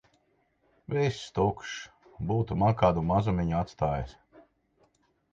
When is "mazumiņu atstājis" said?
3.11-4.15